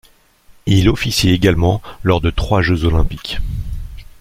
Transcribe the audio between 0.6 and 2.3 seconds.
Il officie également lors